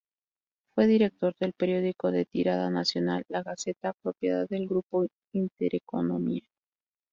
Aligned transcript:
Fue 0.73 0.87
director 0.87 1.35
del 1.39 1.53
periódico 1.53 2.09
de 2.09 2.25
tirada 2.25 2.71
nacional 2.71 3.23
"La 3.29 3.43
Gaceta", 3.43 3.93
propiedad 4.01 4.47
del 4.49 4.67
Grupo 4.67 5.05
Intereconomía. 5.31 6.45